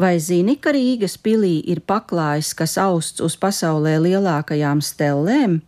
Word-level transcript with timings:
Vai 0.00 0.16
zini, 0.16 0.54
ka 0.56 0.72
Rīgas 0.72 1.18
pilī 1.20 1.58
ir 1.68 1.82
paklājs, 1.84 2.54
kas 2.56 2.78
austs 2.80 3.20
uz 3.20 3.34
pasaulē 3.36 3.98
lielākajām 4.00 4.80
stellēm? 4.80 5.60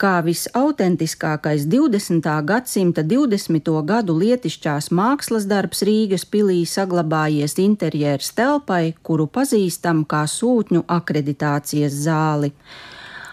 kā 0.00 0.14
visautentiskākais 0.24 1.66
20. 1.68 2.24
gadsimta 2.48 3.02
20. 3.04 3.70
gadu 3.84 4.14
lietišķās 4.16 4.88
mākslas 4.96 5.44
darbs 5.44 5.84
Rīgas 5.84 6.24
pilī 6.24 6.62
saglabājies 6.64 7.58
interjērs 7.60 8.32
telpai, 8.38 8.94
kuru 9.06 9.28
pazīstam 9.28 10.06
kā 10.08 10.24
sūtņu 10.24 10.86
akreditācijas 10.96 12.00
zāli 12.08 12.50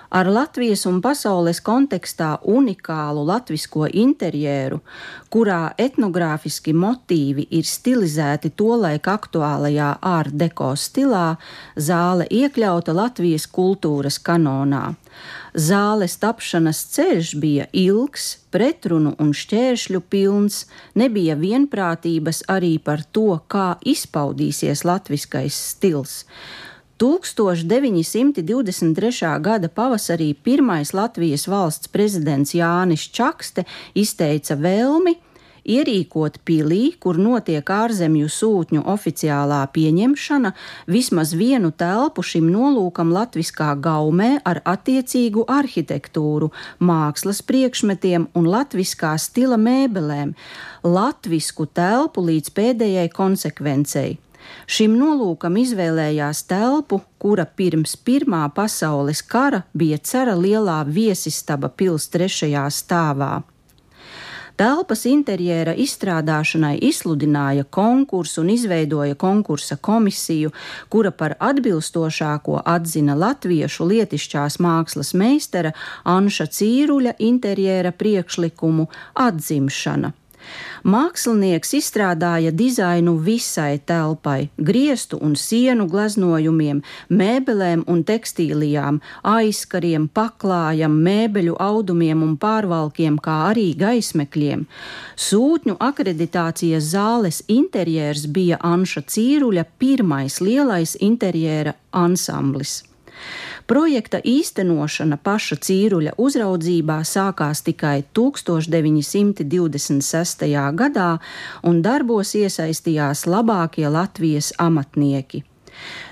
ar 0.09 0.29
Latvijas 0.31 0.85
un 0.89 0.99
pasaules 1.03 1.59
kontekstā 1.63 2.37
unikālu 2.47 3.25
latvisko 3.27 3.87
interjeru, 3.91 4.79
kurā 5.33 5.73
etnogrāfiski 5.77 6.73
motīvi 6.73 7.47
ir 7.59 7.67
stilizēti 7.67 8.53
tolaik 8.55 9.09
aktuālajā 9.11 9.97
ārdeko 10.01 10.73
stilā, 10.79 11.37
zāle 11.75 12.27
iekļauta 12.31 12.95
Latvijas 12.95 13.47
kultūras 13.47 14.19
kanonā. 14.19 14.95
Zāles 15.57 16.13
tapšanas 16.21 16.83
ceļš 16.93 17.33
bija 17.41 17.65
ilgs, 17.73 18.27
pretrunu 18.53 19.15
un 19.17 19.33
šķēršļu 19.33 20.01
pilns, 20.11 20.65
nebija 20.95 21.35
vienprātības 21.39 22.43
arī 22.53 22.77
par 22.77 23.01
to, 23.11 23.39
kā 23.49 23.75
izpaudīsies 23.81 24.85
latviskais 24.85 25.57
stils. 25.73 26.21
1923. 26.97 29.41
gada 29.41 29.69
pavasarī 29.69 30.33
pirmais 30.33 30.93
Latvijas 30.93 31.47
valsts 31.47 31.87
prezidents 31.87 32.53
Jānis 32.57 33.11
Čakste 33.13 33.63
izteica 33.93 34.55
vēlmi 34.57 35.15
ierīkot 35.67 36.39
pilī, 36.47 36.95
kur 36.99 37.17
notiek 37.19 37.67
ārzemju 37.67 38.29
sūtņu 38.31 38.83
oficiālā 38.87 39.59
pieņemšana, 39.75 40.53
vismaz 40.87 41.33
vienu 41.37 41.71
telpu 41.75 42.23
šim 42.25 42.47
nolūkam 42.51 43.11
latviskā 43.13 43.73
gaumē 43.83 44.37
ar 44.47 44.61
attiecīgu 44.65 45.45
arhitektūru, 45.51 46.51
mākslas 46.79 47.43
priekšmetiem 47.47 48.29
un 48.37 48.47
latviskā 48.53 49.17
stila 49.21 49.59
mēbelēm, 49.61 50.33
latvisku 50.87 51.67
telpu 51.67 52.23
līdz 52.31 52.55
pēdējai 52.55 53.09
konsekvencei. 53.13 54.17
Šim 54.67 54.97
nolūkam 54.99 55.57
izvēlējās 55.61 56.45
telpu, 56.49 57.01
kura 57.21 57.45
pirms 57.45 57.95
Pirmā 57.95 58.45
pasaules 58.55 59.21
kara 59.21 59.63
bija 59.73 59.99
cara 60.03 60.35
lielā 60.35 60.81
viesistaba 60.87 61.69
pils 61.69 62.09
trešajā 62.13 62.65
stāvā. 62.71 63.35
Telpas 64.57 65.03
interjera 65.05 65.75
izstrādāšanai 65.77 66.79
izsludināja 66.87 67.67
konkursu 67.77 68.41
un 68.41 68.49
izveidoja 68.49 69.15
konkursa 69.15 69.77
komisiju, 69.77 70.49
kura 70.89 71.11
par 71.11 71.35
atbilstošāko 71.49 72.63
atzina 72.65 73.13
latviešu 73.13 73.85
lietišķās 73.91 74.57
mākslas 74.65 75.13
meistara 75.13 75.75
Anša 76.03 76.49
Cīruļa 76.57 77.13
interjera 77.19 77.91
priekšlikumu 77.93 78.87
atzimšana. 79.27 80.11
Mākslinieks 80.87 81.73
izstrādāja 81.79 82.51
dizainu 82.55 83.17
visai 83.23 83.79
telpai, 83.79 84.49
griestu 84.57 85.19
un 85.21 85.35
sienu 85.35 85.87
gleznojumiem, 85.91 86.83
mēbelēm 87.09 87.83
un 87.91 88.03
tekstīlijām, 88.07 89.01
aizkariem, 89.27 90.07
paklājam, 90.07 90.95
mēbeļu 91.07 91.57
audumiem 91.59 92.23
un 92.23 92.35
pārvalkiem, 92.39 93.19
kā 93.19 93.37
arī 93.51 93.71
gaismekļiem. 93.79 94.67
Sūtņu 95.27 95.77
akreditācijas 95.89 96.91
zāles 96.93 97.41
interjers 97.47 98.27
bija 98.27 98.61
Anša 98.63 99.03
Cīruļa 99.11 99.65
pirmais 99.81 100.39
lielais 100.41 100.95
interjera 101.01 101.75
ansamblis. 101.91 102.83
Projekta 103.67 104.21
īstenošana 104.23 105.17
paša 105.19 105.57
Cīruļa 105.59 106.15
uzraudzībā 106.23 107.03
sākās 107.03 107.59
tikai 107.67 108.07
1926. 108.15 110.47
gadā, 110.79 111.19
un 111.67 111.83
darbos 111.83 112.31
iesaistījās 112.39 113.27
labākie 113.27 113.91
Latvijas 113.91 114.55
amatnieki. 114.55 115.43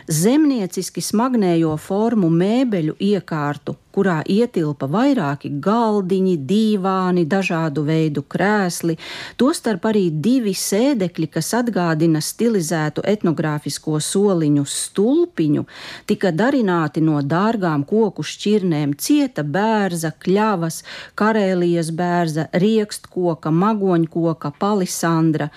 Zemnieciski 0.06 1.02
smagnējo 1.02 1.72
formu 1.82 2.28
mēbeļu 2.30 2.94
iekārtu, 3.02 3.74
kurā 3.96 4.20
ietilpa 4.30 4.86
vairāki 4.92 5.50
galdiņi, 5.64 6.36
dīvāni, 6.46 7.24
dažādu 7.26 7.82
veidu 7.88 8.22
krēsli, 8.22 9.00
tostarp 9.40 9.88
arī 9.90 10.10
divi 10.12 10.54
sēdekļi, 10.54 11.30
kas 11.34 11.50
atgādina 11.58 12.22
stilizētu 12.22 13.02
etnogrāfisko 13.08 13.98
soliņu 14.04 14.66
stulpiņu, 14.70 15.64
tika 16.06 16.34
darināti 16.36 17.02
no 17.02 17.24
dārgām 17.26 17.88
koku 17.90 18.22
šķirnēm 18.22 18.94
cieta 19.02 19.42
bērza, 19.42 20.14
kļavas, 20.22 20.84
karēlijas 21.18 21.90
bērza, 21.96 22.50
riekstkoka, 22.54 23.50
magoņkoka, 23.50 24.54
palisandra. 24.60 25.50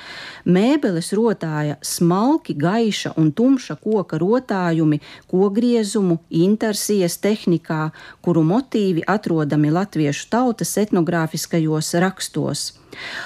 Mēbeles 0.49 1.13
rotāja 1.13 1.77
smalki, 1.85 2.57
gaiša 2.57 3.13
un 3.21 3.35
tumša 3.37 3.77
koka 3.83 4.17
rotāja 4.17 4.38
rotājumi, 4.39 5.01
kogriezumu, 5.31 6.19
intersijas 6.31 7.19
tehnikā, 7.19 7.91
kuru 8.23 8.45
motīvi 8.47 9.05
atrodami 9.07 9.71
latviešu 9.75 10.31
tautas 10.31 10.77
etnogrāfiskajos 10.79 11.95
rakstos. 11.99 12.73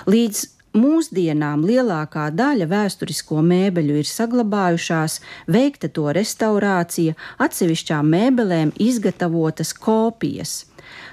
Līdz 0.07 0.49
Mūsdienām 0.73 1.67
lielākā 1.69 2.31
daļa 2.33 2.65
vēsturisko 2.65 3.43
mēbeļu 3.45 3.99
ir 4.01 4.09
saglabājušās, 4.09 5.19
veikta 5.45 5.91
to 5.93 6.07
restaurācija, 6.17 7.13
atsevišķām 7.45 8.09
mēbelēm 8.09 8.73
izgatavotas 8.81 9.75
kopijas. 9.77 10.63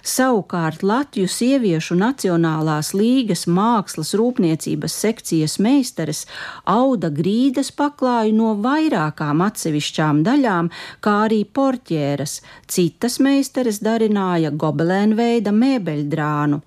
Savukārt 0.04 0.84
Latviju 0.84 1.28
sieviešu 1.30 1.98
Nacionālās 2.00 2.94
līgas 2.98 3.46
mākslas 3.48 4.14
rūpniecības 4.20 4.96
sekcijas 5.04 5.58
meistares 5.60 6.24
auda 6.64 7.10
grīdas 7.10 7.74
paklāju 7.76 8.38
no 8.38 8.54
vairākām 8.64 9.44
atsevišķām 9.50 10.24
daļām, 10.28 10.72
kā 11.04 11.18
arī 11.28 11.44
porķēras, 11.44 12.40
citas 12.68 13.20
meistares 13.20 13.84
darināja 13.84 14.56
gobelēnveida 14.56 15.56
mēbeļdrānu. 15.56 16.64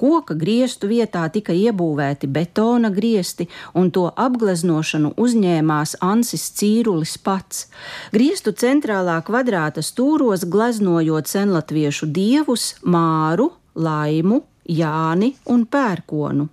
Koka 0.00 0.34
griestu 0.38 0.90
vietā 0.90 1.24
tika 1.32 1.52
iebūvēti 1.52 2.28
betona 2.30 2.90
griesti, 2.94 3.48
un 3.74 3.90
to 3.94 4.08
apgleznošanu 4.16 5.14
uzņēmās 5.16 5.96
Ansis 6.04 6.48
Cīrulis 6.58 7.16
pats. 7.22 7.66
Griestu 8.12 8.52
centrālā 8.52 9.18
kvadrāta 9.26 9.84
stūros 9.84 10.46
gleznojot 10.48 11.28
senlatviešu 11.30 12.10
dievus 12.12 12.74
Māru, 12.82 13.52
Laimu, 13.74 14.42
Jāni 14.68 15.34
un 15.48 15.64
Pērkonu. 15.66 16.48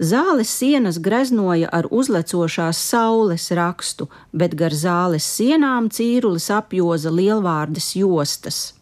Zāles 0.00 0.48
sienas 0.48 0.96
greznoja 0.96 1.68
ar 1.76 1.84
uzlecošās 1.92 2.78
saules 2.80 3.50
rakstu, 3.52 4.08
bet 4.32 4.56
gar 4.56 4.72
zāles 4.72 5.26
sienām 5.28 5.90
cīrulis 5.92 6.48
apjoza 6.56 7.12
lielvārdas 7.12 7.92
jostas. 8.00 8.79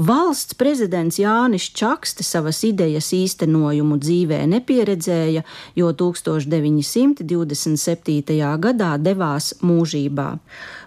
Valsts 0.00 0.54
prezidents 0.54 1.18
Jānis 1.18 1.66
Čakste 1.76 2.24
savas 2.24 2.62
idejas 2.64 3.10
īstenojumu 3.12 3.98
dzīvē 4.00 4.46
nepieredzēja, 4.48 5.42
jo 5.76 5.90
1927. 5.92 7.20
gadā 8.64 8.96
devās 8.96 9.50
mūžībā. 9.60 10.38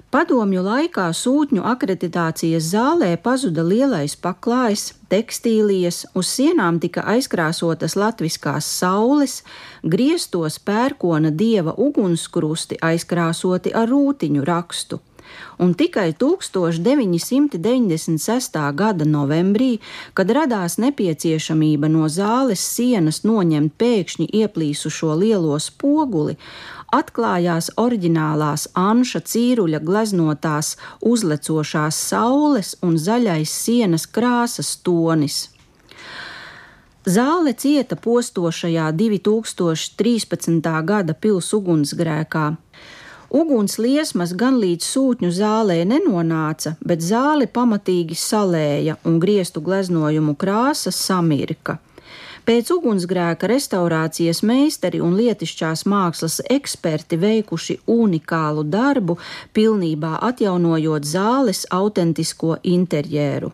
Padomju 0.09 0.65
laikā 0.65 1.13
sūtņu 1.13 1.61
akreditācijas 1.75 2.71
zālē 2.73 3.11
pazuda 3.21 3.61
lielais 3.61 4.17
paklājs, 4.17 4.97
tekstīlijas, 5.13 6.09
uz 6.17 6.33
sienām 6.33 6.81
tika 6.81 7.05
aizkrāsotas 7.13 7.93
latviskās 7.93 8.65
saules, 8.81 9.43
griestos 9.85 10.57
pērkona 10.57 11.29
dieva 11.29 11.77
ugunskrusti 11.77 12.81
aizkrāsoti 12.81 13.77
ar 13.77 13.85
rūtiņu 13.93 14.41
rakstu 14.41 15.05
un 15.59 15.73
tikai 15.73 16.13
1996. 16.13 18.73
gada 18.73 19.05
novembrī, 19.05 19.79
kad 20.13 20.31
radās 20.31 20.77
nepieciešamība 20.81 21.87
no 21.91 22.07
zāles 22.09 22.59
sienas 22.75 23.23
noņemt 23.23 23.73
pēkšņi 23.77 24.27
ieplīsušo 24.41 25.15
lielo 25.21 25.59
spoguli, 25.59 26.37
atklājās 26.93 27.71
oriģinālās 27.77 28.67
Anša 28.77 29.19
Cīruļa 29.31 29.79
gleznotās 29.83 30.77
uzlecošās 31.01 31.95
saules 32.09 32.75
un 32.81 32.97
zaļais 32.97 33.49
sienas 33.49 34.05
krāsas 34.05 34.77
tonis. 34.85 35.53
Zāle 37.03 37.51
cieta 37.51 37.97
postošajā 37.99 38.85
2013. 38.95 40.69
gada 40.87 41.13
pilsētas 41.13 41.53
ugunsgrēkā. 41.57 42.45
Uguns 43.33 43.79
liesmas 43.81 44.29
gan 44.37 44.59
līdz 44.61 44.85
sūtņu 44.85 45.31
zālē 45.33 45.79
nenonāca, 45.89 46.75
bet 46.85 47.01
zāli 47.01 47.47
pamatīgi 47.49 48.13
salēja 48.13 48.99
un 49.09 49.15
griestu 49.23 49.63
gleznojumu 49.65 50.35
krāsa 50.37 50.93
samirka. 50.93 51.79
Pēc 52.45 52.69
ugunsgrēka 52.75 53.49
restaurācijas 53.49 54.43
meistari 54.45 55.01
un 55.01 55.15
lietišķās 55.17 55.85
mākslas 55.89 56.43
eksperti 56.45 57.17
veikuši 57.17 57.79
unikālu 57.89 58.67
darbu, 58.69 59.17
pilnībā 59.57 60.19
atjaunojot 60.29 61.09
zāles 61.15 61.65
autentisko 61.73 62.59
interjeru. 62.61 63.49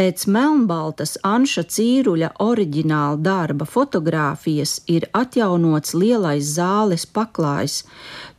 Pēc 0.00 0.22
melnbaltas 0.32 1.18
Anša 1.28 1.66
Cīruļa 1.74 2.30
oriģināla 2.40 3.18
darba 3.20 3.66
fotografijas 3.68 4.78
ir 4.88 5.04
atjaunots 5.12 5.92
lielais 5.92 6.54
zāles 6.54 7.04
paklājs. 7.18 7.82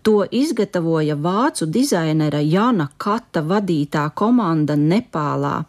To 0.02 0.24
izgatavoja 0.26 1.14
vācu 1.22 1.68
dizainera 1.76 2.40
Jana 2.42 2.88
Kata 2.98 3.44
vadītā 3.52 4.08
komanda 4.18 4.74
Nepālā. 4.74 5.60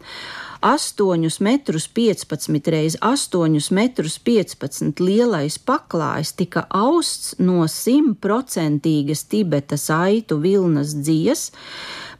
8 0.63 1.43
metrus 1.45 1.85
15 1.87 2.71
reiz 2.71 2.97
8 3.01 3.71
metrus 3.77 4.17
15 4.17 5.01
lielais 5.03 5.59
paklājs 5.59 6.33
tika 6.39 6.65
austs 6.71 7.35
no 7.37 7.67
simtprocentīgas 7.67 9.27
Tibetas 9.29 9.89
aitu 9.91 10.39
vilnas 10.41 10.95
dzies, 10.95 11.51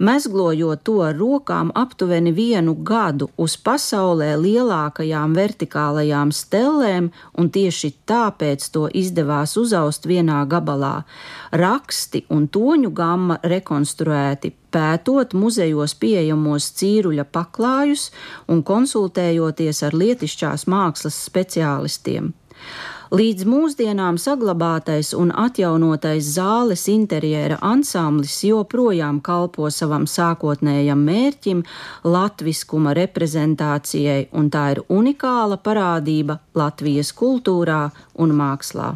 mezglojot 0.04 0.84
to 0.84 0.98
ar 1.08 1.16
rokām 1.18 1.72
aptuveni 1.76 2.34
vienu 2.36 2.76
gadu 2.90 3.30
uz 3.40 3.56
pasaulē 3.66 4.34
lielākajām 4.42 5.36
vertikālajām 5.38 6.34
stellēm, 6.36 7.10
un 7.40 7.50
tieši 7.56 7.94
tāpēc 8.10 8.68
to 8.76 8.90
izdevās 9.04 9.56
uzaust 9.58 10.08
vienā 10.10 10.44
gabalā. 10.50 10.96
Raksti 11.64 12.26
un 12.36 12.50
toņu 12.52 12.92
gamma 12.94 13.40
rekonstruēti 13.44 14.54
pētot 14.74 15.36
muzejos 15.38 15.94
pieejamos 16.02 16.72
cīruļa 16.80 17.28
paklājus 17.32 18.10
un 18.50 18.64
konsultējoties 18.66 19.84
ar 19.88 19.98
lietišķās 20.04 20.68
mākslas 20.72 21.20
speciālistiem. 21.30 22.34
Līdz 23.14 23.46
mūsdienām 23.46 24.16
saglabātais 24.18 25.12
un 25.14 25.30
atjaunotais 25.38 26.32
zāles 26.34 26.88
interjera 26.90 27.60
ansamblis 27.62 28.40
joprojām 28.48 29.20
kalpo 29.22 29.70
savam 29.70 30.08
sākotnējam 30.10 31.04
mērķim, 31.12 31.62
latviskuma 32.10 32.96
reprezentācijai, 32.98 34.32
un 34.34 34.50
tā 34.50 34.66
ir 34.74 34.82
unikāla 34.90 35.62
parādība 35.62 36.40
Latvijas 36.58 37.14
kultūrā 37.14 37.84
un 38.18 38.34
mākslā. 38.42 38.96